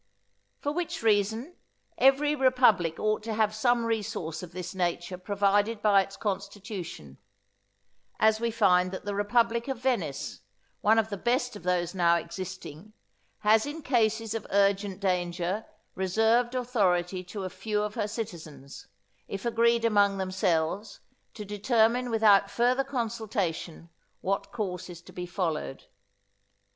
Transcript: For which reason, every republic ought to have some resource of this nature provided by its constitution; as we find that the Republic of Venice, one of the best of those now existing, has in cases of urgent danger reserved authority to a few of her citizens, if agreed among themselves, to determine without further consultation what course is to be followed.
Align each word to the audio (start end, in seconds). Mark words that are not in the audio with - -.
For 0.61 0.71
which 0.71 1.03
reason, 1.03 1.57
every 1.95 2.33
republic 2.35 2.99
ought 2.99 3.21
to 3.21 3.35
have 3.35 3.53
some 3.53 3.85
resource 3.85 4.41
of 4.41 4.51
this 4.51 4.73
nature 4.73 5.15
provided 5.15 5.79
by 5.83 6.01
its 6.01 6.17
constitution; 6.17 7.19
as 8.19 8.39
we 8.39 8.49
find 8.49 8.89
that 8.89 9.05
the 9.05 9.13
Republic 9.13 9.67
of 9.67 9.77
Venice, 9.77 10.39
one 10.79 10.97
of 10.97 11.11
the 11.11 11.17
best 11.17 11.55
of 11.55 11.61
those 11.61 11.93
now 11.93 12.15
existing, 12.15 12.93
has 13.41 13.67
in 13.67 13.83
cases 13.83 14.33
of 14.33 14.47
urgent 14.49 14.99
danger 15.01 15.67
reserved 15.93 16.55
authority 16.55 17.23
to 17.25 17.43
a 17.43 17.49
few 17.51 17.83
of 17.83 17.93
her 17.93 18.07
citizens, 18.07 18.87
if 19.27 19.45
agreed 19.45 19.85
among 19.85 20.17
themselves, 20.17 20.99
to 21.35 21.45
determine 21.45 22.09
without 22.09 22.49
further 22.49 22.83
consultation 22.83 23.87
what 24.21 24.51
course 24.51 24.89
is 24.89 24.99
to 25.03 25.13
be 25.13 25.27
followed. 25.27 25.83